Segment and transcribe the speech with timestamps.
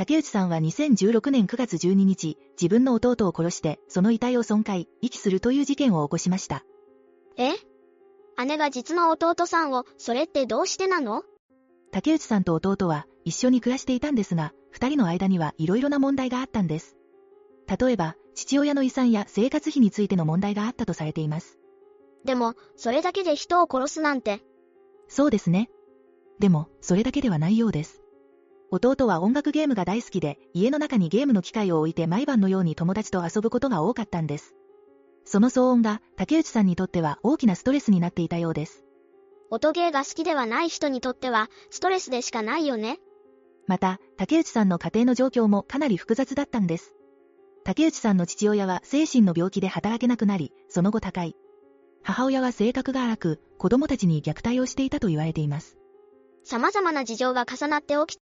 [0.00, 6.64] 竹内さんは2016年9月12日、自分の弟を殺して、その遺体を損壊、遺棄するという事件を起こしました。
[7.36, 7.50] え？
[8.46, 11.22] 姉が実の弟さんを、それってどうしてなの？
[11.92, 16.96] 竹内さんと弟は一緒に暮らしていたんですが、二人の間には色々な問題があったんです。
[17.78, 21.58] 例えば、父親の遺産や生活費についての問題があったとされています。
[22.24, 24.40] でも、それだけで人を殺すなんて。
[25.08, 25.68] そうですね。
[26.38, 27.99] でも、それだけではないようです。
[28.72, 34.54] 弟は音楽ゲームが大好きで、家の中にゲームの機械を置いて毎晩のように友達と遊ぶことが多かったんです。
[35.24, 38.84] その騒音が竹内さんにとっては大きなストレスになっていたようです。
[39.50, 43.00] 音ゲーが好きではない人にとっては、ストレスでしかないよね。
[43.66, 46.94] また、竹内さんの家庭の状況もかなり複雑だったんです。
[47.64, 51.34] 竹内さんの父親は精神の病気で働けなくなり、その後他界。
[52.02, 55.76] 母親は性格が荒く、子供たちに虐待をしていたと言われています。
[56.44, 58.16] 様々な事情が重なって起き